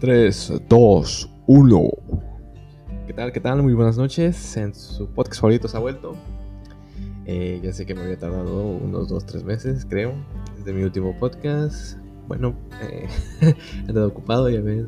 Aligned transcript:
3, 0.00 0.52
2, 0.68 1.30
1. 1.46 1.90
¿Qué 3.06 3.12
tal? 3.12 3.32
¿Qué 3.32 3.40
tal? 3.40 3.62
Muy 3.62 3.74
buenas 3.74 3.96
noches. 3.96 4.56
En 4.56 4.74
su 4.74 5.06
podcast 5.06 5.40
favorito 5.40 5.68
se 5.68 5.76
ha 5.76 5.80
vuelto. 5.80 6.16
Eh, 7.26 7.60
ya 7.62 7.72
sé 7.72 7.86
que 7.86 7.94
me 7.94 8.02
había 8.02 8.18
tardado 8.18 8.66
unos 8.66 9.08
2-3 9.08 9.44
meses, 9.44 9.86
creo, 9.88 10.12
desde 10.58 10.72
mi 10.72 10.82
último 10.82 11.16
podcast. 11.18 11.96
Bueno, 12.26 12.54
eh, 12.82 13.06
he 13.40 13.86
estado 13.86 14.08
ocupado, 14.08 14.50
ya 14.50 14.60
ves, 14.60 14.86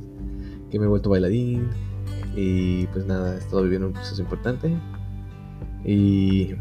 que 0.71 0.79
me 0.79 0.87
he 0.87 0.89
vuelto 0.89 1.09
bailarín. 1.09 1.69
Y 2.35 2.87
pues 2.89 3.07
nada, 3.07 3.37
he 3.37 3.39
estado 3.39 3.63
viviendo 3.63 3.87
un 3.87 3.93
proceso 3.93 4.21
importante. 4.21 4.77
Y 5.85 6.55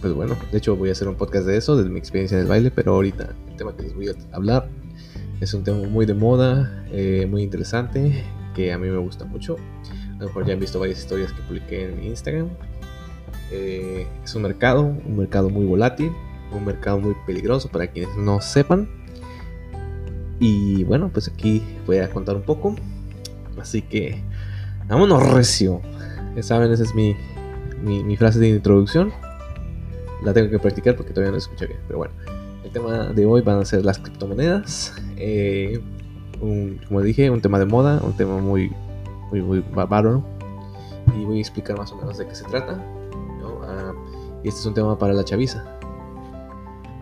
pues 0.00 0.14
bueno, 0.14 0.36
de 0.52 0.58
hecho 0.58 0.76
voy 0.76 0.90
a 0.90 0.92
hacer 0.92 1.08
un 1.08 1.16
podcast 1.16 1.46
de 1.46 1.56
eso, 1.56 1.76
de 1.76 1.90
mi 1.90 1.98
experiencia 1.98 2.36
en 2.36 2.44
el 2.44 2.48
baile, 2.48 2.70
pero 2.70 2.94
ahorita 2.94 3.34
el 3.50 3.56
tema 3.56 3.76
que 3.76 3.82
les 3.82 3.94
voy 3.94 4.08
a 4.08 4.14
hablar 4.36 4.68
es 5.42 5.54
un 5.54 5.64
tema 5.64 5.88
muy 5.88 6.06
de 6.06 6.14
moda, 6.14 6.84
eh, 6.92 7.26
muy 7.28 7.42
interesante, 7.42 8.22
que 8.54 8.72
a 8.72 8.78
mí 8.78 8.86
me 8.88 8.98
gusta 8.98 9.24
mucho. 9.24 9.56
A 10.14 10.20
lo 10.20 10.26
mejor 10.26 10.46
ya 10.46 10.52
han 10.52 10.60
visto 10.60 10.78
varias 10.78 11.00
historias 11.00 11.32
que 11.32 11.42
publiqué 11.42 11.84
en 11.84 12.04
Instagram. 12.04 12.48
Eh, 13.50 14.06
es 14.22 14.34
un 14.36 14.42
mercado, 14.42 14.82
un 14.82 15.16
mercado 15.16 15.50
muy 15.50 15.66
volátil, 15.66 16.12
un 16.52 16.64
mercado 16.64 17.00
muy 17.00 17.16
peligroso 17.26 17.68
para 17.68 17.88
quienes 17.88 18.16
no 18.16 18.40
sepan. 18.40 18.88
Y 20.38 20.84
bueno, 20.84 21.10
pues 21.12 21.26
aquí 21.26 21.60
voy 21.86 21.98
a 21.98 22.08
contar 22.08 22.36
un 22.36 22.42
poco. 22.42 22.76
Así 23.60 23.82
que, 23.82 24.22
vámonos 24.88 25.28
recio. 25.28 25.82
Ya 26.36 26.44
saben, 26.44 26.70
esa 26.70 26.84
es 26.84 26.94
mi, 26.94 27.16
mi, 27.82 28.04
mi 28.04 28.16
frase 28.16 28.38
de 28.38 28.48
introducción. 28.48 29.12
La 30.24 30.32
tengo 30.32 30.48
que 30.48 30.60
practicar 30.60 30.94
porque 30.94 31.12
todavía 31.12 31.32
no 31.32 31.38
escuché 31.38 31.66
bien, 31.66 31.80
pero 31.88 31.98
bueno 31.98 32.41
tema 32.72 33.12
de 33.12 33.26
hoy 33.26 33.42
van 33.42 33.60
a 33.60 33.64
ser 33.64 33.84
las 33.84 33.98
criptomonedas. 33.98 34.94
Eh, 35.16 35.80
como 36.88 37.00
dije, 37.02 37.30
un 37.30 37.40
tema 37.40 37.58
de 37.58 37.66
moda, 37.66 38.00
un 38.02 38.16
tema 38.16 38.38
muy, 38.38 38.72
muy, 39.30 39.42
muy 39.42 39.60
bárbaro. 39.60 40.24
Y 41.16 41.24
voy 41.24 41.38
a 41.38 41.40
explicar 41.40 41.78
más 41.78 41.92
o 41.92 41.96
menos 41.96 42.18
de 42.18 42.26
qué 42.26 42.34
se 42.34 42.44
trata. 42.44 42.84
Ah, 43.64 43.92
y 44.42 44.48
este 44.48 44.60
es 44.60 44.66
un 44.66 44.74
tema 44.74 44.98
para 44.98 45.12
la 45.12 45.24
chaviza. 45.24 45.64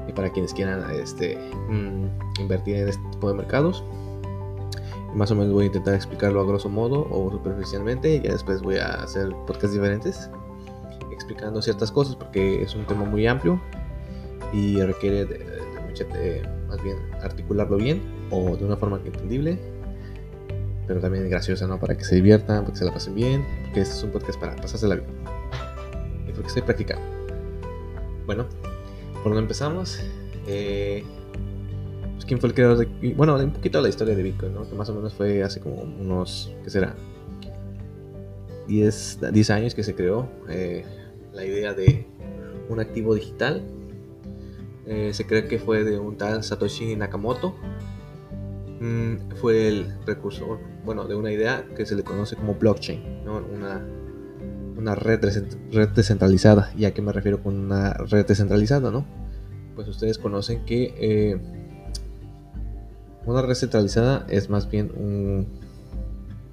Y 0.09 0.13
para 0.13 0.31
quienes 0.31 0.53
quieran 0.53 0.85
este, 0.91 1.39
mm, 1.69 2.41
invertir 2.41 2.77
en 2.77 2.89
este 2.89 3.03
tipo 3.11 3.29
de 3.29 3.35
mercados. 3.35 3.83
más 5.15 5.31
o 5.33 5.35
menos 5.35 5.53
voy 5.53 5.65
a 5.65 5.67
intentar 5.67 5.95
explicarlo 5.95 6.41
a 6.41 6.45
grosso 6.45 6.69
modo 6.69 7.07
o 7.11 7.31
superficialmente. 7.31 8.17
Y 8.17 8.21
ya 8.21 8.33
después 8.33 8.63
voy 8.63 8.77
a 8.77 9.03
hacer 9.03 9.31
podcasts 9.47 9.73
diferentes 9.73 10.31
explicando 11.11 11.61
ciertas 11.61 11.93
cosas 11.93 12.17
porque 12.17 12.63
es 12.63 12.75
un 12.75 12.87
tema 12.87 13.05
muy 13.05 13.27
amplio 13.27 13.61
y 14.53 14.81
requiere 14.81 15.27
más 16.69 16.83
bien 16.83 16.97
articularlo 17.23 17.77
bien 17.77 18.01
o 18.31 18.57
de 18.57 18.65
una 18.65 18.77
forma 18.77 19.01
entendible, 19.05 19.59
pero 20.87 21.01
también 21.01 21.29
graciosa, 21.29 21.67
¿no? 21.67 21.79
Para 21.79 21.97
que 21.97 22.05
se 22.05 22.17
diviertan, 22.17 22.63
para 22.63 22.73
que 22.73 22.79
se 22.79 22.85
la 22.85 22.93
pasen 22.93 23.15
bien, 23.15 23.45
porque 23.65 23.81
este 23.81 23.95
es 23.95 24.03
un 24.03 24.11
podcast 24.11 24.41
para 24.41 24.57
pasársela 24.57 24.97
bien 24.97 25.09
y 26.29 26.33
porque 26.33 26.49
estoy 26.49 26.63
practicando. 26.63 27.05
Bueno, 28.27 28.47
por 29.23 29.25
donde 29.25 29.41
empezamos, 29.41 30.01
eh, 30.47 31.05
pues, 32.15 32.25
¿quién 32.25 32.41
fue 32.41 32.49
el 32.49 32.55
creador 32.55 32.79
de.? 32.79 33.15
Bueno, 33.15 33.37
un 33.37 33.53
poquito 33.53 33.79
de 33.79 33.83
la 33.83 33.89
historia 33.89 34.15
de 34.15 34.23
Bitcoin, 34.23 34.55
¿no? 34.55 34.69
Que 34.69 34.75
más 34.75 34.89
o 34.89 34.95
menos 34.95 35.15
fue 35.15 35.43
hace 35.43 35.61
como 35.61 35.83
unos. 35.83 36.53
¿Qué 36.65 36.71
será? 36.71 36.95
10, 38.69 39.19
10 39.33 39.51
años 39.51 39.75
que 39.75 39.83
se 39.83 39.95
creó 39.97 40.29
eh, 40.49 40.85
la 41.33 41.45
idea 41.45 41.75
de 41.75 42.07
un 42.69 42.79
activo 42.79 43.15
digital 43.15 43.63
eh, 44.91 45.15
se 45.15 45.25
cree 45.25 45.47
que 45.47 45.61
fue 45.61 45.85
de 45.85 46.01
un 46.01 46.17
tal 46.17 46.43
Satoshi 46.43 46.97
Nakamoto. 46.97 47.55
Mm, 48.81 49.37
fue 49.41 49.69
el 49.69 49.87
precursor, 50.05 50.59
bueno, 50.85 51.07
de 51.07 51.15
una 51.15 51.31
idea 51.31 51.65
que 51.77 51.87
se 51.87 51.95
le 51.95 52.03
conoce 52.03 52.35
como 52.35 52.55
blockchain, 52.55 53.23
una, 53.25 53.87
una 54.77 54.95
red, 54.97 55.21
red 55.71 55.89
descentralizada. 55.91 56.73
¿Y 56.77 56.87
a 56.87 56.93
qué 56.93 57.03
me 57.03 57.13
refiero 57.13 57.41
con 57.41 57.57
una 57.57 57.93
red 57.93 58.27
descentralizada? 58.27 58.91
¿no? 58.91 59.07
Pues 59.77 59.87
ustedes 59.87 60.19
conocen 60.19 60.65
que 60.65 60.93
eh, 60.99 61.41
una 63.27 63.43
red 63.43 63.55
centralizada 63.55 64.27
es 64.29 64.51
más 64.51 64.69
bien 64.69 64.91
un, 64.97 65.47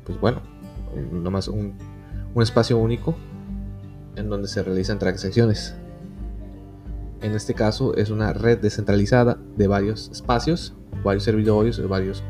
pues 0.06 0.20
bueno, 0.20 0.44
nomás 1.12 1.48
un, 1.48 1.74
un 2.36 2.44
espacio 2.44 2.78
único 2.78 3.16
en 4.16 4.30
donde 4.30 4.48
se 4.48 4.62
realizan 4.62 5.00
transacciones 5.00 5.76
en 7.22 7.34
este 7.34 7.54
caso 7.54 7.96
es 7.96 8.10
una 8.10 8.34
red 8.34 8.60
descentralizada 8.60 9.38
de 9.56 9.68
varios 9.68 10.10
espacios, 10.12 10.74
varios 11.04 11.24
servidores, 11.24 11.86
varios 11.88 12.24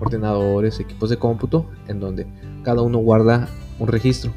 ordenadores, 0.00 0.80
equipos 0.80 1.10
de 1.10 1.18
cómputo, 1.18 1.66
en 1.88 2.00
donde 2.00 2.26
cada 2.62 2.82
uno 2.82 2.98
guarda 2.98 3.48
un 3.78 3.88
registro. 3.88 4.32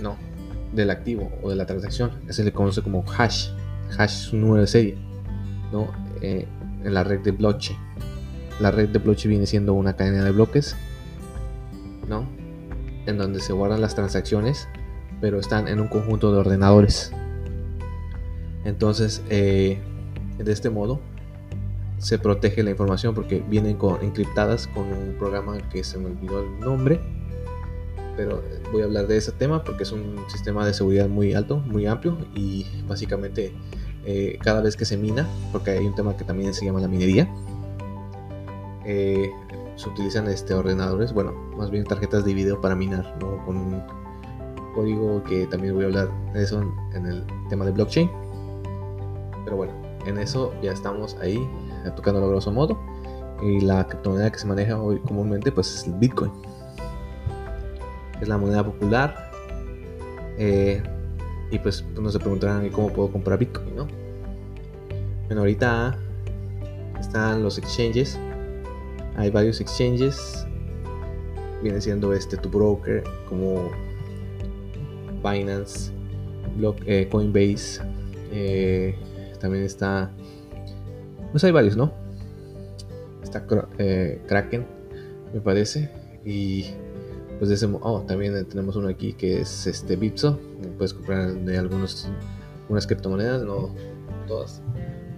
No, 0.00 0.16
del 0.72 0.90
activo 0.90 1.30
o 1.42 1.50
de 1.50 1.56
la 1.56 1.66
transacción. 1.66 2.10
Se 2.28 2.44
le 2.44 2.52
conoce 2.52 2.82
como 2.82 3.04
hash. 3.16 3.50
Hash 3.96 4.26
es 4.26 4.32
un 4.32 4.40
número 4.40 4.62
de 4.62 4.66
serie. 4.66 4.98
¿no? 5.72 5.88
Eh, 6.20 6.46
en 6.82 6.94
la 6.94 7.04
red 7.04 7.20
de 7.20 7.30
blockchain. 7.30 7.78
La 8.60 8.70
red 8.70 8.88
de 8.88 8.98
blockchain 8.98 9.30
viene 9.30 9.46
siendo 9.46 9.74
una 9.74 9.94
cadena 9.94 10.24
de 10.24 10.32
bloques. 10.32 10.76
¿no? 12.08 12.28
En 13.06 13.18
donde 13.18 13.40
se 13.40 13.52
guardan 13.52 13.80
las 13.80 13.94
transacciones, 13.94 14.68
pero 15.20 15.38
están 15.38 15.68
en 15.68 15.80
un 15.80 15.88
conjunto 15.88 16.32
de 16.32 16.38
ordenadores. 16.38 17.12
Entonces, 18.64 19.22
eh, 19.28 19.78
de 20.38 20.52
este 20.52 20.70
modo, 20.70 21.00
se 21.98 22.18
protege 22.18 22.62
la 22.62 22.70
información 22.70 23.14
porque 23.14 23.42
vienen 23.48 23.78
encriptadas 24.02 24.66
con 24.66 24.84
un 24.84 25.14
programa 25.18 25.56
que 25.70 25.84
se 25.84 25.98
me 25.98 26.06
olvidó 26.06 26.42
el 26.42 26.60
nombre. 26.60 27.00
Pero 28.16 28.42
voy 28.72 28.82
a 28.82 28.84
hablar 28.84 29.06
de 29.06 29.16
ese 29.16 29.32
tema 29.32 29.64
porque 29.64 29.82
es 29.82 29.92
un 29.92 30.16
sistema 30.28 30.64
de 30.66 30.72
seguridad 30.72 31.08
muy 31.08 31.34
alto, 31.34 31.58
muy 31.58 31.86
amplio 31.86 32.16
y 32.34 32.66
básicamente 32.86 33.52
eh, 34.04 34.38
cada 34.42 34.60
vez 34.60 34.76
que 34.76 34.84
se 34.84 34.96
mina, 34.96 35.26
porque 35.50 35.72
hay 35.72 35.86
un 35.86 35.94
tema 35.94 36.16
que 36.16 36.24
también 36.24 36.54
se 36.54 36.64
llama 36.64 36.80
la 36.80 36.86
minería, 36.86 37.28
eh, 38.84 39.30
se 39.74 39.88
utilizan 39.88 40.28
este, 40.28 40.54
ordenadores, 40.54 41.12
bueno, 41.12 41.32
más 41.56 41.70
bien 41.70 41.84
tarjetas 41.84 42.24
de 42.24 42.34
video 42.34 42.60
para 42.60 42.76
minar, 42.76 43.18
con 43.18 43.56
un 43.56 43.82
código 44.74 45.24
que 45.24 45.46
también 45.46 45.74
voy 45.74 45.84
a 45.84 45.86
hablar 45.86 46.32
de 46.34 46.42
eso 46.42 46.62
en 46.92 47.06
el 47.06 47.24
tema 47.48 47.64
de 47.64 47.72
blockchain 47.72 48.23
pero 49.44 49.56
bueno, 49.56 49.72
en 50.06 50.18
eso 50.18 50.52
ya 50.62 50.72
estamos 50.72 51.16
ahí 51.20 51.36
eh, 51.84 51.90
tocando 51.94 52.20
lo 52.20 52.28
grosso 52.28 52.50
modo. 52.50 52.78
Y 53.42 53.60
la 53.60 53.86
criptomoneda 53.86 54.30
que 54.30 54.38
se 54.38 54.46
maneja 54.46 54.80
hoy 54.80 54.98
comúnmente 55.00 55.52
pues 55.52 55.74
es 55.74 55.86
el 55.86 55.94
Bitcoin. 55.94 56.32
Es 58.20 58.28
la 58.28 58.38
moneda 58.38 58.64
popular. 58.64 59.30
Eh, 60.38 60.82
y 61.50 61.58
pues, 61.58 61.82
pues 61.82 62.00
no 62.00 62.10
se 62.10 62.18
preguntarán 62.18 62.68
cómo 62.70 62.88
puedo 62.88 63.10
comprar 63.12 63.38
Bitcoin, 63.38 63.76
¿no? 63.76 63.86
Bueno, 65.26 65.42
ahorita 65.42 65.96
están 66.98 67.42
los 67.42 67.58
exchanges. 67.58 68.18
Hay 69.16 69.30
varios 69.30 69.60
exchanges. 69.60 70.46
Viene 71.62 71.80
siendo 71.80 72.12
este 72.12 72.36
tu 72.36 72.48
broker 72.48 73.04
como 73.28 73.70
Binance, 75.22 75.90
Block, 76.56 76.76
eh, 76.86 77.08
Coinbase, 77.10 77.80
eh, 78.30 78.94
también 79.44 79.64
está. 79.64 80.10
Pues 81.30 81.44
hay 81.44 81.52
varios, 81.52 81.76
¿no? 81.76 81.92
Está 83.22 83.44
eh, 83.76 84.22
Kraken, 84.26 84.64
me 85.34 85.40
parece. 85.42 85.90
Y 86.24 86.70
pues 87.38 87.50
de 87.50 87.56
ese 87.56 87.68
oh, 87.82 88.00
también 88.08 88.42
tenemos 88.46 88.74
uno 88.76 88.88
aquí 88.88 89.12
que 89.12 89.42
es 89.42 89.66
este 89.66 89.96
Bitso. 89.96 90.40
Puedes 90.78 90.94
comprar 90.94 91.34
de 91.34 91.58
algunos 91.58 92.08
unas 92.70 92.86
criptomonedas, 92.86 93.42
no 93.42 93.68
todas. 94.26 94.62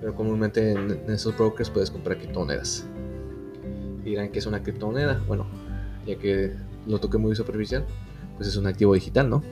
Pero 0.01 0.13
comúnmente 0.17 0.73
en, 0.73 1.09
esos 1.09 1.37
brokers 1.37 1.71
puedes 1.71 1.93
comprar 1.93 2.19
criptomonedas. 2.19 2.85
Dirán 4.03 4.33
que 4.33 4.41
es 4.41 4.47
una 4.47 4.61
criptomoneda. 4.61 5.23
Bueno, 5.29 5.47
ya 6.05 6.19
que 6.19 6.53
lo 6.85 6.99
toqué 6.99 7.19
muy 7.19 7.37
superficial, 7.37 7.85
pues 8.37 8.49
es 8.49 8.57
un 8.57 8.67
activo 8.67 8.93
digital, 8.95 9.31
¿no? 9.31 9.45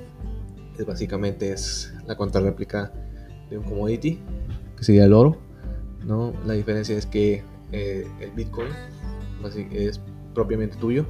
Es 0.76 0.84
básicamente 0.84 1.52
es 1.52 1.94
la 2.08 2.16
contrarréplica 2.16 2.92
de 3.50 3.58
un 3.58 3.64
commodity 3.64 4.18
sería 4.84 5.04
el 5.04 5.12
oro. 5.12 5.38
¿no? 6.04 6.32
La 6.46 6.54
diferencia 6.54 6.96
es 6.96 7.06
que 7.06 7.42
eh, 7.72 8.06
el 8.20 8.30
Bitcoin 8.32 8.68
es 9.72 10.00
propiamente 10.34 10.76
tuyo, 10.76 11.06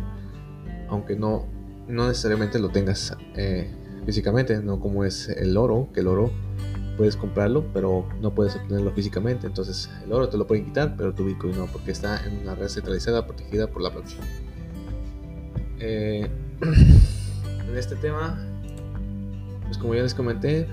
aunque 0.89 1.17
no, 1.17 1.47
no 1.89 2.09
necesariamente 2.09 2.59
lo 2.59 2.71
tengas 2.71 3.17
eh, 3.37 3.71
físicamente, 4.07 4.61
no 4.61 4.81
como 4.81 5.05
es 5.05 5.29
el 5.29 5.57
oro, 5.57 5.89
que 5.93 6.01
el 6.01 6.09
oro 6.09 6.31
puedes 6.97 7.17
comprarlo, 7.17 7.65
pero 7.73 8.09
no 8.21 8.35
puedes 8.35 8.57
obtenerlo 8.57 8.93
físicamente. 8.93 9.47
Entonces 9.47 9.91
el 10.05 10.13
oro 10.13 10.29
te 10.29 10.37
lo 10.37 10.47
pueden 10.47 10.65
quitar, 10.65 10.95
pero 10.97 11.13
tu 11.15 11.25
Bitcoin 11.25 11.57
no, 11.57 11.67
porque 11.67 11.91
está 11.91 12.25
en 12.27 12.39
una 12.39 12.55
red 12.55 12.69
centralizada 12.69 13.27
protegida 13.27 13.67
por 13.69 13.83
la 13.83 13.91
blockchain. 13.91 14.23
Eh, 15.81 16.31
en 16.63 17.77
este 17.77 17.97
tema, 17.97 18.39
pues 19.65 19.79
como 19.79 19.95
ya 19.95 20.03
les 20.03 20.15
comenté, 20.15 20.67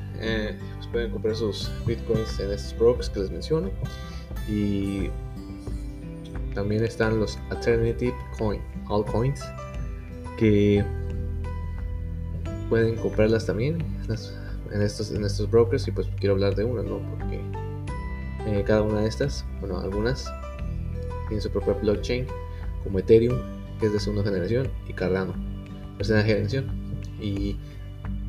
pueden 0.91 1.11
comprar 1.11 1.35
sus 1.35 1.71
bitcoins 1.85 2.39
en 2.39 2.51
estos 2.51 2.77
brokers 2.77 3.09
que 3.09 3.19
les 3.21 3.31
menciono. 3.31 3.71
Y 4.47 5.09
también 6.53 6.83
están 6.83 7.19
los 7.19 7.37
Alternative 7.49 8.13
Coin, 8.37 8.61
altcoins, 8.89 9.41
que 10.37 10.83
pueden 12.69 12.95
comprarlas 12.97 13.45
también 13.45 13.83
en 14.71 14.81
estos, 14.81 15.11
en 15.11 15.23
estos 15.23 15.49
brokers 15.49 15.87
y 15.87 15.91
pues 15.91 16.07
quiero 16.19 16.35
hablar 16.35 16.55
de 16.55 16.63
una, 16.63 16.83
¿no? 16.83 16.99
Porque 17.09 17.39
eh, 18.47 18.63
cada 18.65 18.81
una 18.81 19.01
de 19.01 19.07
estas, 19.07 19.45
bueno, 19.59 19.79
algunas 19.79 20.31
tienen 21.27 21.41
su 21.41 21.49
propia 21.49 21.73
blockchain, 21.73 22.27
como 22.83 22.99
Ethereum, 22.99 23.37
que 23.79 23.85
es 23.87 23.93
de 23.93 23.99
segunda 23.99 24.23
generación, 24.23 24.69
y 24.87 24.93
Cardano, 24.93 25.33
tercera 25.97 26.23
generación. 26.23 26.71
¿Y 27.21 27.57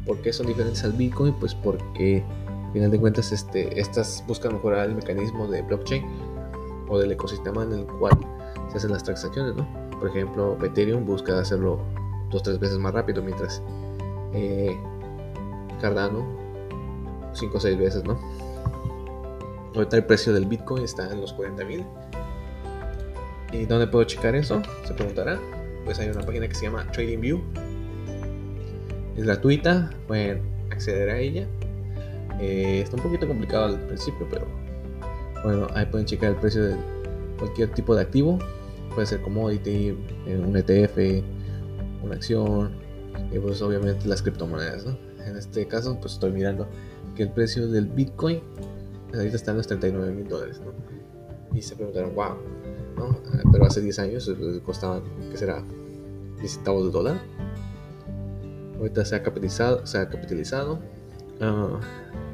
por 0.07 0.19
qué 0.19 0.33
son 0.33 0.47
diferentes 0.47 0.85
al 0.85 0.93
Bitcoin? 0.93 1.35
Pues 1.35 1.55
porque, 1.55 2.25
al 2.67 2.73
final 2.73 2.91
de 2.91 3.01
cuentas, 3.01 3.33
este, 3.33 3.79
estas 3.81 4.25
buscan 4.27 4.55
mejorar 4.55 4.89
el 4.89 4.95
mecanismo 4.95 5.47
de 5.47 5.63
blockchain 5.63 6.05
o 6.89 6.99
del 6.99 7.13
ecosistema 7.13 7.65
en 7.65 7.73
el 7.73 7.87
cual 7.87 8.19
se 8.71 8.79
hacen 8.79 8.93
las 8.93 9.03
transacciones, 9.03 9.55
¿no? 9.55 9.67
Por 9.99 10.09
ejemplo, 10.09 10.59
Ethereum 10.63 11.05
busca 11.05 11.39
hacerlo 11.39 11.81
dos 12.31 12.43
tres 12.43 12.59
veces 12.59 12.79
más 12.79 12.93
rápido, 12.93 13.23
mientras 13.23 13.63
eh, 14.35 14.77
Cardano 15.81 16.43
cinco 17.35 17.59
o 17.59 17.61
seis 17.61 17.79
veces, 17.79 18.05
¿no? 18.05 18.19
Ahorita 19.75 19.97
el 19.97 20.05
precio 20.05 20.33
del 20.33 20.47
Bitcoin 20.47 20.85
está 20.85 21.11
en 21.11 21.21
los 21.21 21.33
40 21.33 21.65
mil. 21.65 21.85
¿Y 23.53 23.65
dónde 23.65 23.87
puedo 23.87 24.05
checar 24.05 24.35
eso? 24.35 24.63
Se 24.85 24.95
preguntará. 24.95 25.39
Pues 25.85 25.99
hay 25.99 26.09
una 26.09 26.21
página 26.21 26.47
que 26.49 26.55
se 26.55 26.67
llama 26.67 26.87
TradingView. 26.93 27.41
Es 29.17 29.25
gratuita, 29.25 29.91
pueden 30.07 30.43
acceder 30.71 31.11
a 31.11 31.19
ella. 31.19 31.47
Eh, 32.41 32.81
está 32.83 32.97
un 32.97 33.03
poquito 33.03 33.29
complicado 33.29 33.67
al 33.67 33.81
principio, 33.81 34.27
pero 34.31 34.47
bueno, 35.45 35.67
ahí 35.75 35.87
pueden 35.87 36.07
checar 36.07 36.31
el 36.31 36.37
precio 36.37 36.65
de 36.65 36.77
cualquier 37.39 37.71
tipo 37.71 37.95
de 37.95 38.03
activo. 38.03 38.39
Puede 38.95 39.07
ser 39.07 39.23
commodity, 39.23 39.97
eh, 40.27 40.43
un 40.45 40.57
ETF, 40.57 41.25
una 42.03 42.15
acción, 42.15 42.73
y 43.33 43.39
pues 43.39 43.61
obviamente 43.63 44.07
las 44.07 44.23
criptomonedas. 44.23 44.87
En 45.27 45.37
este 45.37 45.67
caso, 45.67 45.99
pues 46.01 46.15
estoy 46.15 46.33
mirando 46.33 46.69
que 47.15 47.25
el 47.25 47.31
precio 47.31 47.69
del 47.69 47.87
Bitcoin 47.87 48.41
ahorita 49.15 49.37
está 49.37 49.51
en 49.51 49.59
los 49.59 49.67
39 49.67 50.13
mil 50.13 50.29
dólares. 50.29 50.61
Y 51.55 51.61
se 51.61 51.77
preguntaron, 51.77 52.15
wow, 52.15 52.37
¿no? 52.97 53.19
Ah, 53.33 53.43
pero 53.51 53.67
hace 53.67 53.81
10 53.81 53.99
años 53.99 54.29
eh, 54.29 54.61
costaban, 54.65 55.03
¿qué 55.31 55.37
será? 55.37 55.63
10 56.41 56.53
centavos 56.53 56.87
de 56.87 56.91
dólar. 56.91 57.21
Ahorita 58.83 59.05
se 59.05 59.15
ha 59.15 59.23
capitalizado. 59.23 59.87
Se 59.87 59.97
ha 59.97 60.09
capitalizado. 60.09 60.81
Uh, 61.41 61.79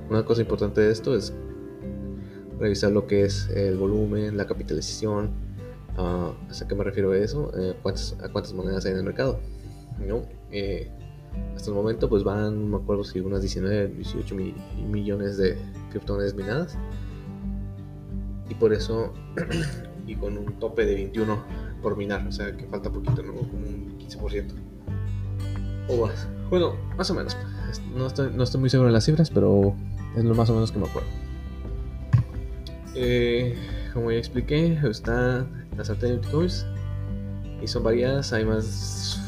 una 0.09 0.25
cosa 0.25 0.41
importante 0.41 0.81
de 0.81 0.91
esto 0.91 1.15
es 1.15 1.35
revisar 2.59 2.91
lo 2.91 3.07
que 3.07 3.25
es 3.25 3.51
el 3.51 3.77
volumen, 3.77 4.35
la 4.35 4.47
capitalización. 4.47 5.31
Uh, 5.99 6.31
¿A 6.31 6.67
qué 6.67 6.75
me 6.75 6.85
refiero 6.85 7.13
a 7.13 7.19
eso? 7.19 7.53
Eh, 7.55 7.77
¿cuántas, 7.83 8.17
¿A 8.23 8.31
cuántas 8.31 8.55
monedas 8.55 8.87
hay 8.87 8.93
en 8.93 8.99
el 8.99 9.05
mercado? 9.05 9.41
¿No? 9.99 10.23
Eh, 10.51 10.91
hasta 11.55 11.69
el 11.69 11.77
momento 11.77 12.09
pues 12.09 12.25
van, 12.25 12.71
no 12.71 12.79
me 12.79 12.83
acuerdo 12.83 13.05
si 13.05 13.21
unas 13.21 13.43
19, 13.43 13.89
18 13.89 14.35
millones 14.89 15.37
de 15.37 15.59
criptomonedas 15.91 16.35
minadas. 16.35 16.79
Y 18.49 18.55
por 18.55 18.73
eso, 18.73 19.13
y 20.07 20.15
con 20.15 20.39
un 20.39 20.59
tope 20.59 20.87
de 20.87 20.95
21 20.95 21.45
por 21.83 21.99
minar, 21.99 22.27
o 22.27 22.33
sea 22.33 22.57
que 22.57 22.67
falta 22.69 22.91
poquito, 22.91 23.23
¿no? 23.23 23.35
Como 23.35 23.67
un 23.67 23.99
15%. 23.99 24.69
Bueno, 26.51 26.77
más 26.97 27.11
o 27.11 27.15
menos. 27.15 27.37
No 27.95 28.07
estoy, 28.07 28.31
no 28.35 28.45
estoy 28.45 28.61
muy 28.61 28.71
seguro 28.71 28.89
de 28.89 28.93
las 28.93 29.05
cifras, 29.05 29.31
pero 29.31 29.75
es 30.17 30.25
lo 30.25 30.35
más 30.35 30.49
o 30.51 30.55
menos 30.55 30.73
que 30.73 30.79
me 30.79 30.87
acuerdo. 30.87 31.09
Eh, 32.95 33.57
como 33.93 34.11
ya 34.11 34.19
expliqué, 34.19 34.79
están 34.89 35.67
las 35.77 35.91
alternative 35.91 36.49
y 37.63 37.67
son 37.67 37.83
variadas, 37.83 38.33
hay 38.33 38.45
más 38.45 39.21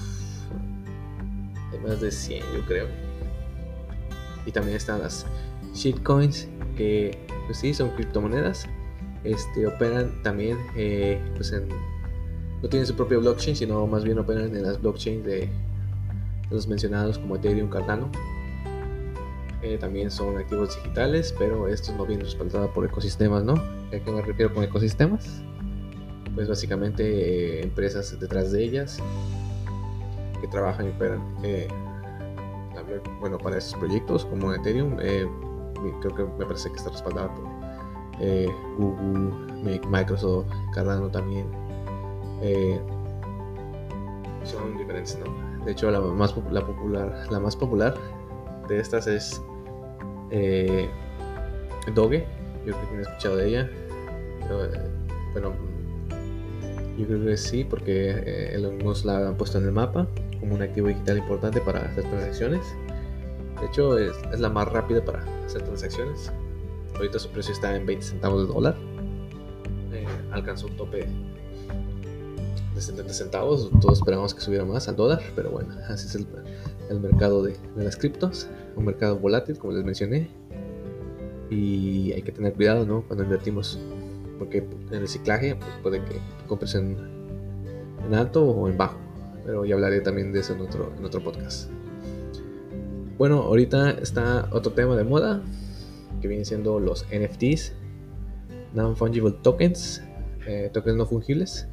más 1.83 2.01
de 2.01 2.11
100 2.11 2.43
yo 2.55 2.65
creo. 2.67 2.87
Y 4.47 4.53
también 4.53 4.77
están 4.77 5.01
las 5.01 5.27
shitcoins, 5.75 6.49
que 6.77 7.19
pues 7.47 7.59
sí, 7.59 7.75
son 7.75 7.91
criptomonedas. 7.91 8.67
Este, 9.25 9.67
operan 9.67 10.23
también, 10.23 10.59
eh, 10.77 11.21
pues 11.37 11.53
en, 11.53 11.69
no 12.63 12.69
tienen 12.69 12.87
su 12.87 12.95
propio 12.95 13.21
blockchain, 13.21 13.57
sino 13.57 13.87
más 13.87 14.05
bien 14.05 14.19
operan 14.19 14.55
en 14.57 14.63
las 14.63 14.81
blockchains 14.81 15.25
de, 15.25 15.49
los 16.51 16.67
mencionados 16.67 17.19
como 17.19 17.37
Ethereum, 17.37 17.69
Cardano. 17.69 18.11
Eh, 19.63 19.77
también 19.79 20.11
son 20.11 20.39
activos 20.39 20.75
digitales, 20.77 21.35
pero 21.39 21.69
estos 21.69 21.95
no 21.97 22.07
vienen 22.07 22.25
respaldados 22.25 22.71
por 22.71 22.85
ecosistemas, 22.85 23.45
¿no? 23.45 23.55
¿A 23.55 23.91
qué 23.91 24.11
me 24.11 24.23
refiero 24.23 24.53
con 24.55 24.65
ecosistemas? 24.65 25.43
Pues 26.35 26.49
básicamente 26.49 27.59
eh, 27.59 27.63
empresas 27.63 28.19
detrás 28.19 28.53
de 28.53 28.65
ellas 28.65 28.99
que 30.41 30.49
trabajan 30.49 30.87
y 30.87 30.89
operan 30.91 31.21
eh, 31.43 31.69
bueno, 33.21 33.37
para 33.37 33.59
estos 33.59 33.79
proyectos 33.79 34.25
como 34.25 34.53
Ethereum. 34.55 34.97
Creo 34.97 36.15
que 36.15 36.25
me 36.39 36.47
parece 36.47 36.71
que 36.71 36.77
está 36.77 36.91
respaldado 36.91 37.31
por 37.35 37.45
Google, 38.79 39.81
Microsoft, 39.89 40.47
Cardano 40.75 41.09
también. 41.11 41.47
son 44.45 44.79
diferentes, 44.79 45.19
¿no? 45.19 45.50
De 45.65 45.73
hecho, 45.73 45.91
la 45.91 46.01
más, 46.01 46.35
la 46.51 46.65
popular, 46.65 47.27
la 47.31 47.41
más 47.41 47.57
popular 47.57 47.95
de 48.69 48.79
estas 48.79 49.07
es 49.07 49.43
Doge. 51.95 52.27
Yo 52.67 52.75
creo 52.75 52.91
que 52.91 52.97
he 52.97 53.01
escuchado 53.01 53.37
de 53.37 53.49
ella. 53.49 53.71
bueno, 55.33 55.53
yo 56.99 57.07
creo 57.07 57.25
que 57.25 57.37
sí, 57.37 57.65
porque 57.65 58.59
Musk 58.85 59.05
la 59.05 59.29
ha 59.29 59.37
puesto 59.37 59.59
en 59.59 59.65
el 59.65 59.73
mapa 59.73 60.07
como 60.41 60.55
un 60.55 60.63
activo 60.63 60.89
digital 60.89 61.19
importante 61.19 61.61
para 61.61 61.81
hacer 61.81 62.05
transacciones. 62.05 62.61
De 63.61 63.67
hecho, 63.67 63.99
es, 63.99 64.15
la 64.39 64.49
más 64.49 64.69
rápida 64.69 65.05
para 65.05 65.23
hacer 65.45 65.63
transacciones. 65.63 66.33
Ahorita 66.97 67.19
su 67.19 67.31
precio 67.31 67.53
está 67.53 67.77
en 67.77 67.87
20 67.87 68.05
centavos 68.05 68.47
de 68.47 68.53
dólar. 68.53 68.77
Eh, 69.93 70.07
alcanzó 70.33 70.67
un 70.67 70.77
tope 70.77 71.07
de 72.81 72.93
70 72.93 73.13
centavos. 73.13 73.71
Todos 73.81 73.99
esperamos 73.99 74.35
que 74.35 74.41
subiera 74.41 74.65
más 74.65 74.89
al 74.89 74.97
dólar, 74.97 75.23
pero 75.35 75.51
bueno, 75.51 75.75
así 75.89 76.07
es 76.07 76.15
el, 76.15 77.01
mercado 77.01 77.43
de, 77.43 77.57
las 77.77 77.97
criptos. 77.97 78.49
Un 78.77 78.85
mercado 78.85 79.19
volátil, 79.19 79.59
como 79.59 79.73
les 79.73 79.85
mencioné. 79.85 80.31
Y 81.51 82.13
hay 82.13 82.23
que 82.23 82.33
tener 82.33 82.55
cuidado 82.55 82.87
¿no? 82.87 83.03
cuando 83.07 83.25
invertimos, 83.25 83.79
porque 84.39 84.67
en 84.91 84.95
el 84.95 85.09
ciclaje 85.09 85.57
pues 85.57 85.71
puede 85.83 86.05
que 86.05 86.17
compres 86.47 86.75
en, 86.77 86.97
en 88.07 88.15
alto 88.15 88.45
o 88.45 88.69
en 88.69 88.79
bajo 88.79 89.11
pero 89.45 89.65
ya 89.65 89.75
hablaré 89.75 90.01
también 90.01 90.33
de 90.33 90.41
eso 90.41 90.55
en 90.55 90.61
otro, 90.61 90.93
en 90.97 91.05
otro 91.05 91.23
podcast. 91.23 91.71
Bueno, 93.19 93.43
ahorita 93.43 93.91
está 93.91 94.49
otro 94.53 94.73
tema 94.73 94.97
de 94.97 95.05
moda 95.05 95.43
que 96.21 96.29
viene 96.29 96.45
siendo 96.45 96.81
los 96.81 97.05
NFTs, 97.07 97.73
Non-Fungible 98.75 99.33
Tokens, 99.43 100.03
eh, 100.47 100.71
tokens 100.73 100.97
no 100.97 101.07
fungibles. 101.07 101.69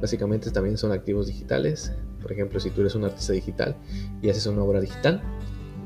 Básicamente 0.00 0.50
también 0.50 0.78
son 0.78 0.92
activos 0.92 1.26
digitales. 1.26 1.92
Por 2.22 2.32
ejemplo, 2.32 2.60
si 2.60 2.70
tú 2.70 2.80
eres 2.80 2.94
un 2.94 3.04
artista 3.04 3.32
digital 3.32 3.76
y 4.22 4.30
haces 4.30 4.46
una 4.46 4.62
obra 4.62 4.80
digital, 4.80 5.22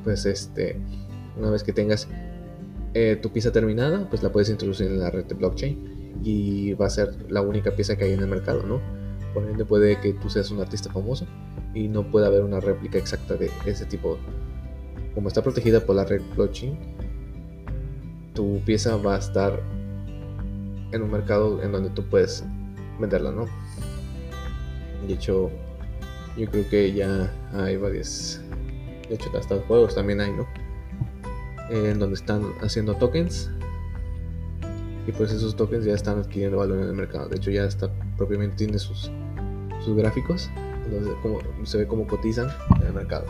pues 0.03 0.27
este, 0.27 0.81
una 1.37 1.51
vez 1.51 1.63
que 1.63 1.73
tengas 1.73 2.09
eh, 2.95 3.19
tu 3.21 3.31
pieza 3.31 3.51
terminada, 3.51 4.09
pues 4.09 4.23
la 4.23 4.31
puedes 4.31 4.51
introducir 4.51 4.87
en 4.87 5.01
la 5.01 5.11
red 5.11 5.25
de 5.25 5.35
blockchain 5.35 6.21
y 6.23 6.75
va 6.75 6.87
a 6.87 6.91
ser 6.91 7.31
la 7.31 7.41
única 7.41 7.73
pieza 7.73 7.97
que 7.97 8.05
hay 8.05 8.13
en 8.13 8.21
el 8.21 8.29
mercado, 8.29 8.63
¿no? 8.65 8.81
Por 9.33 9.45
ende 9.49 9.65
puede 9.65 9.99
que 10.01 10.13
tú 10.13 10.31
seas 10.31 10.51
un 10.53 10.61
artista 10.61 10.93
famoso 10.93 11.27
y 11.75 11.89
no 11.89 12.09
pueda 12.09 12.29
haber 12.29 12.45
una 12.45 12.61
réplica 12.61 12.99
exacta 12.99 13.35
de 13.35 13.51
ese 13.67 13.85
tipo. 13.87 14.17
Como 15.15 15.29
está 15.29 15.43
protegida 15.43 15.81
por 15.81 15.97
la 15.97 16.05
red 16.05 16.23
blockchain, 16.37 16.79
tu 18.33 18.61
pieza 18.65 18.97
va 18.97 19.17
a 19.17 19.19
estar 19.19 19.61
en 20.93 21.03
un 21.03 21.11
mercado 21.11 21.63
en 21.63 21.73
donde 21.73 21.91
tú 21.91 22.05
puedes 22.05 22.45
venderla, 22.99 23.31
¿no? 23.31 23.47
De 25.07 25.15
hecho, 25.15 25.51
yo 26.37 26.51
creo 26.51 26.69
que 26.69 26.93
ya 26.93 27.33
hay 27.53 27.77
varios. 27.77 28.41
De 29.09 29.15
hecho, 29.17 29.31
hasta 29.37 29.59
juegos 29.61 29.95
también 29.95 30.21
hay, 30.21 30.33
¿no? 30.33 30.47
En 31.71 31.99
donde 31.99 32.15
están 32.15 32.45
haciendo 32.61 32.95
tokens. 32.95 33.51
Y 35.07 35.13
pues 35.13 35.33
esos 35.33 35.55
tokens 35.55 35.85
ya 35.85 35.95
están 35.95 36.19
adquiriendo 36.19 36.59
valor 36.59 36.79
en 36.79 36.89
el 36.89 36.95
mercado. 36.95 37.29
De 37.29 37.37
hecho, 37.37 37.51
ya 37.51 37.65
está 37.65 37.91
propiamente 38.17 38.57
tiene 38.57 38.79
sus 38.79 39.11
sus 39.85 39.97
gráficos, 39.97 40.51
como, 41.23 41.41
se 41.65 41.79
ve 41.79 41.87
cómo 41.87 42.07
cotizan 42.07 42.49
en 42.81 42.87
el 42.87 42.93
mercado. 42.95 43.27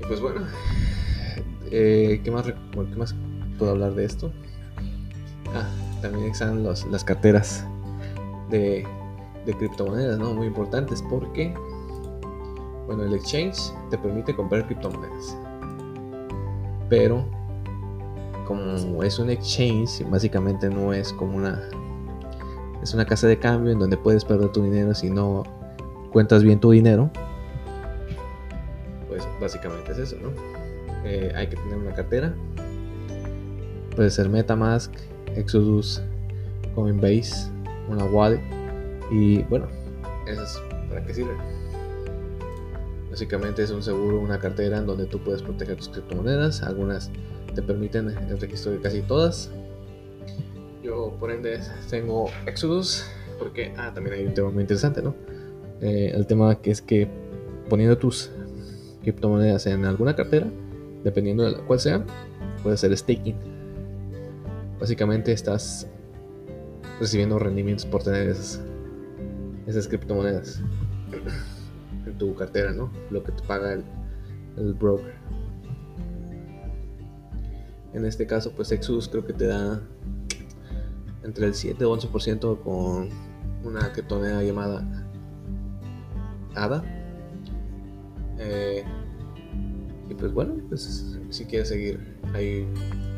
Y 0.00 0.06
pues 0.06 0.20
bueno, 0.20 0.46
eh, 1.70 2.20
¿qué, 2.24 2.30
más, 2.30 2.46
¿qué 2.46 2.96
más 2.96 3.14
puedo 3.58 3.72
hablar 3.72 3.94
de 3.94 4.04
esto? 4.06 4.32
Ah, 5.54 5.68
también 6.00 6.30
están 6.30 6.62
los, 6.62 6.86
las 6.86 7.04
carteras 7.04 7.64
de, 8.50 8.86
de 9.46 9.54
criptomonedas, 9.54 10.18
¿no? 10.18 10.34
Muy 10.34 10.46
importantes 10.46 11.02
porque, 11.08 11.54
bueno, 12.86 13.04
el 13.04 13.14
exchange 13.14 13.72
te 13.90 13.98
permite 13.98 14.34
comprar 14.34 14.66
criptomonedas. 14.66 15.36
Pero, 16.88 17.24
como 18.46 19.02
es 19.04 19.18
un 19.18 19.30
exchange, 19.30 20.04
básicamente 20.10 20.68
no 20.68 20.92
es 20.92 21.12
como 21.12 21.36
una 21.36 21.60
es 22.82 22.94
una 22.94 23.04
casa 23.04 23.26
de 23.26 23.38
cambio 23.38 23.72
en 23.72 23.78
donde 23.78 23.96
puedes 23.96 24.24
perder 24.24 24.50
tu 24.50 24.62
dinero 24.62 24.94
si 24.94 25.10
no 25.10 25.42
cuentas 26.12 26.42
bien 26.42 26.60
tu 26.60 26.70
dinero. 26.70 27.10
Pues 29.08 29.26
básicamente 29.40 29.92
es 29.92 29.98
eso, 29.98 30.16
¿no? 30.20 30.30
Eh, 31.04 31.32
hay 31.34 31.48
que 31.48 31.56
tener 31.56 31.76
una 31.76 31.92
cartera. 31.92 32.34
Puede 33.94 34.10
ser 34.10 34.28
Metamask, 34.28 34.92
Exodus, 35.36 36.02
Coinbase, 36.74 37.50
una 37.88 38.04
wallet. 38.04 38.40
Y 39.10 39.42
bueno, 39.44 39.66
eso 40.26 40.42
es 40.42 40.60
para 40.88 41.04
qué 41.04 41.14
sirve. 41.14 41.34
Básicamente 43.10 43.62
es 43.62 43.70
un 43.70 43.82
seguro, 43.82 44.20
una 44.20 44.38
cartera 44.38 44.78
en 44.78 44.86
donde 44.86 45.06
tú 45.06 45.18
puedes 45.18 45.42
proteger 45.42 45.76
tus 45.76 45.88
criptomonedas. 45.88 46.62
Algunas 46.62 47.10
te 47.54 47.62
permiten 47.62 48.08
el 48.08 48.40
registro 48.40 48.72
de 48.72 48.80
casi 48.80 49.02
todas. 49.02 49.50
Yo 50.82 51.16
por 51.18 51.30
ende 51.30 51.60
tengo 51.90 52.30
Exodus 52.46 53.04
porque 53.38 53.72
ah, 53.76 53.90
también 53.92 54.16
hay 54.16 54.26
un 54.26 54.34
tema 54.34 54.50
muy 54.50 54.62
interesante, 54.62 55.02
¿no? 55.02 55.14
Eh, 55.80 56.12
el 56.14 56.26
tema 56.26 56.60
que 56.60 56.70
es 56.70 56.82
que 56.82 57.08
poniendo 57.68 57.96
tus 57.98 58.30
criptomonedas 59.02 59.66
en 59.66 59.84
alguna 59.86 60.14
cartera, 60.14 60.46
dependiendo 61.02 61.42
de 61.42 61.52
la 61.52 61.58
cual 61.58 61.80
sea, 61.80 62.04
puede 62.62 62.76
ser 62.76 62.96
staking. 62.96 63.59
Básicamente 64.80 65.32
estás 65.32 65.86
recibiendo 66.98 67.38
rendimientos 67.38 67.84
por 67.84 68.02
tener 68.02 68.28
esas, 68.28 68.62
esas 69.66 69.86
criptomonedas 69.86 70.62
en 72.06 72.16
tu 72.16 72.34
cartera, 72.34 72.72
¿no? 72.72 72.90
Lo 73.10 73.22
que 73.22 73.32
te 73.32 73.42
paga 73.42 73.74
el, 73.74 73.84
el 74.56 74.72
broker. 74.74 75.14
En 77.92 78.06
este 78.06 78.26
caso, 78.26 78.52
pues 78.52 78.72
Exodus 78.72 79.08
creo 79.08 79.26
que 79.26 79.32
te 79.32 79.46
da 79.46 79.82
entre 81.24 81.46
el 81.46 81.54
7 81.54 81.84
o 81.84 81.96
11% 81.96 82.62
con 82.62 83.08
una 83.64 83.92
criptomoneda 83.92 84.42
llamada 84.42 85.06
ADA. 86.54 86.82
Eh, 88.38 88.84
y 90.08 90.14
pues 90.14 90.32
bueno, 90.32 90.54
pues 90.68 91.18
si 91.28 91.44
quieres 91.44 91.68
seguir, 91.68 92.16
hay 92.32 92.66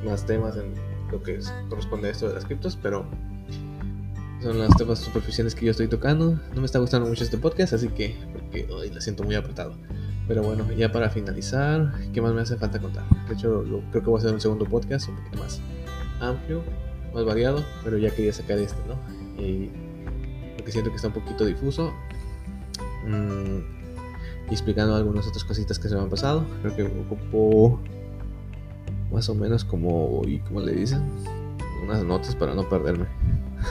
más 0.04 0.26
temas 0.26 0.56
en 0.56 0.74
lo 1.12 1.22
que 1.22 1.38
corresponde 1.68 2.08
a 2.08 2.10
esto 2.10 2.26
de 2.26 2.34
las 2.34 2.44
criptos, 2.44 2.76
pero 2.82 3.06
son 4.42 4.58
las 4.58 4.76
temas 4.76 4.98
superficiales 4.98 5.54
que 5.54 5.66
yo 5.66 5.70
estoy 5.70 5.86
tocando. 5.86 6.40
No 6.54 6.60
me 6.60 6.66
está 6.66 6.80
gustando 6.80 7.08
mucho 7.08 7.22
este 7.22 7.38
podcast, 7.38 7.74
así 7.74 7.88
que 7.88 8.16
porque 8.32 8.66
hoy 8.72 8.90
la 8.90 9.00
siento 9.00 9.22
muy 9.22 9.36
apretado. 9.36 9.76
Pero 10.26 10.42
bueno, 10.42 10.70
ya 10.72 10.90
para 10.90 11.10
finalizar, 11.10 11.92
¿qué 12.12 12.20
más 12.20 12.32
me 12.32 12.40
hace 12.40 12.56
falta 12.56 12.80
contar? 12.80 13.04
De 13.28 13.34
hecho, 13.34 13.64
creo 13.90 14.02
que 14.02 14.10
voy 14.10 14.16
a 14.16 14.18
hacer 14.18 14.34
un 14.34 14.40
segundo 14.40 14.64
podcast 14.64 15.08
un 15.08 15.16
poquito 15.16 15.38
más 15.38 15.60
amplio, 16.20 16.62
más 17.14 17.24
variado, 17.24 17.64
pero 17.84 17.98
ya 17.98 18.10
quería 18.10 18.32
sacar 18.32 18.58
este, 18.58 18.80
¿no? 18.88 19.42
Y 19.42 19.70
porque 20.56 20.72
siento 20.72 20.90
que 20.90 20.96
está 20.96 21.08
un 21.08 21.14
poquito 21.14 21.44
difuso. 21.44 21.92
Mm, 23.06 23.82
y 24.48 24.52
explicando 24.52 24.94
algunas 24.94 25.26
otras 25.26 25.44
cositas 25.44 25.78
que 25.78 25.88
se 25.88 25.94
me 25.94 26.02
han 26.02 26.08
pasado. 26.08 26.44
Creo 26.62 26.76
que 26.76 26.82
ocupo 26.84 27.80
más 29.12 29.28
o 29.28 29.34
menos 29.34 29.64
como, 29.64 30.22
y 30.26 30.38
como 30.40 30.60
le 30.60 30.72
dicen, 30.72 31.02
unas 31.84 32.04
notas 32.04 32.34
para 32.34 32.54
no 32.54 32.68
perderme. 32.68 33.06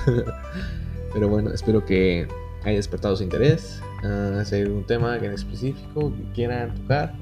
Pero 1.13 1.27
bueno, 1.27 1.51
espero 1.51 1.85
que 1.85 2.27
haya 2.63 2.75
despertado 2.75 3.15
su 3.15 3.23
interés. 3.23 3.81
Uh, 4.03 4.43
si 4.45 4.55
hay 4.55 4.63
un 4.63 4.83
tema 4.85 5.17
en 5.17 5.31
específico 5.31 6.13
que 6.15 6.23
quieran 6.33 6.73
tocar 6.75 7.13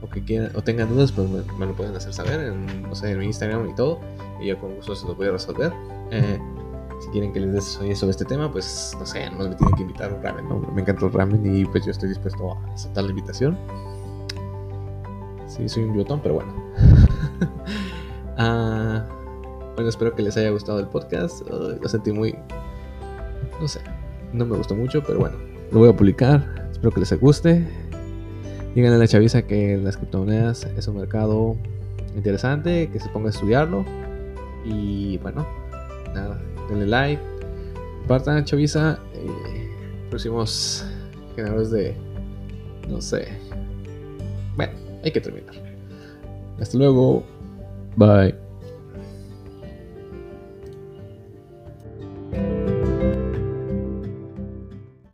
o 0.00 0.08
que 0.08 0.22
quieran 0.22 0.52
o 0.54 0.62
tengan 0.62 0.88
dudas, 0.88 1.12
pues 1.12 1.28
me, 1.58 1.66
lo 1.66 1.74
pueden 1.74 1.94
hacer 1.96 2.12
saber 2.12 2.40
en, 2.40 2.82
no 2.82 2.94
sé, 2.94 3.10
en 3.10 3.18
mi 3.18 3.26
Instagram 3.26 3.68
y 3.68 3.74
todo. 3.74 4.00
Y 4.40 4.46
yo 4.46 4.58
con 4.58 4.74
gusto 4.76 4.94
se 4.94 5.06
los 5.06 5.16
voy 5.16 5.28
a 5.28 5.32
resolver. 5.32 5.72
Eh, 6.10 6.38
si 7.00 7.08
quieren 7.10 7.32
que 7.32 7.40
les 7.40 7.52
des 7.52 7.64
sobre 7.98 8.10
este 8.10 8.24
tema, 8.24 8.50
pues 8.50 8.96
no 8.98 9.06
sé, 9.06 9.30
no 9.30 9.48
me 9.48 9.54
tienen 9.54 9.74
que 9.76 9.82
invitar 9.82 10.12
un 10.12 10.22
ramen, 10.22 10.48
¿no? 10.48 10.60
Me 10.74 10.82
encanta 10.82 11.06
el 11.06 11.12
ramen 11.12 11.56
y 11.56 11.64
pues 11.64 11.84
yo 11.84 11.90
estoy 11.90 12.08
dispuesto 12.08 12.52
a 12.52 12.72
aceptar 12.72 13.04
la 13.04 13.10
invitación. 13.10 13.58
Sí, 15.46 15.68
soy 15.68 15.84
un 15.84 15.94
biotón, 15.94 16.20
pero 16.22 16.34
bueno. 16.34 16.52
uh, 18.38 19.02
bueno, 19.74 19.88
espero 19.88 20.14
que 20.14 20.22
les 20.22 20.36
haya 20.36 20.50
gustado 20.50 20.80
el 20.80 20.86
podcast. 20.86 21.42
lo 21.48 21.88
sentí 21.88 22.12
muy. 22.12 22.34
No 23.60 23.68
sé. 23.68 23.80
No 24.32 24.44
me 24.44 24.56
gustó 24.56 24.74
mucho, 24.74 25.02
pero 25.02 25.20
bueno. 25.20 25.36
Lo 25.72 25.80
voy 25.80 25.88
a 25.88 25.92
publicar. 25.96 26.68
Espero 26.70 26.92
que 26.92 27.00
les 27.00 27.20
guste. 27.20 27.66
Díganle 28.74 28.96
a 28.96 28.98
la 28.98 29.08
chaviza 29.08 29.42
que 29.42 29.76
las 29.76 29.96
criptomonedas 29.96 30.64
es 30.76 30.86
un 30.88 30.98
mercado 30.98 31.56
interesante, 32.14 32.88
que 32.92 33.00
se 33.00 33.08
ponga 33.08 33.28
a 33.28 33.30
estudiarlo. 33.30 33.84
Y 34.64 35.18
bueno, 35.18 35.46
nada, 36.14 36.40
denle 36.68 36.86
like, 36.86 37.22
compartan 38.00 38.44
chaviza. 38.44 38.98
Eh, 39.14 39.68
próximos 40.10 40.86
generadores 41.34 41.70
de. 41.70 41.96
No 42.88 43.00
sé. 43.00 43.28
Bueno, 44.56 44.72
hay 45.04 45.10
que 45.10 45.20
terminar. 45.20 45.67
Hasta 46.60 46.78
luego. 46.78 47.22
Bye. 47.96 48.47